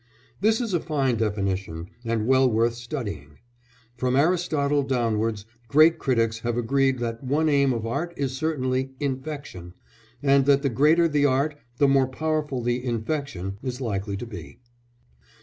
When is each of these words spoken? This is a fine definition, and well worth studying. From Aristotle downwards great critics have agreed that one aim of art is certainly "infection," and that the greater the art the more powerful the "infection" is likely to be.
This 0.39 0.59
is 0.59 0.73
a 0.73 0.79
fine 0.79 1.15
definition, 1.17 1.89
and 2.03 2.25
well 2.25 2.49
worth 2.49 2.73
studying. 2.73 3.37
From 3.97 4.15
Aristotle 4.15 4.81
downwards 4.81 5.45
great 5.67 5.99
critics 5.99 6.39
have 6.39 6.57
agreed 6.57 6.97
that 6.97 7.23
one 7.23 7.47
aim 7.47 7.71
of 7.71 7.85
art 7.85 8.11
is 8.17 8.35
certainly 8.35 8.93
"infection," 8.99 9.75
and 10.23 10.47
that 10.47 10.63
the 10.63 10.69
greater 10.69 11.07
the 11.07 11.25
art 11.27 11.55
the 11.77 11.87
more 11.87 12.07
powerful 12.07 12.63
the 12.63 12.83
"infection" 12.83 13.59
is 13.61 13.79
likely 13.79 14.17
to 14.17 14.25
be. 14.25 14.57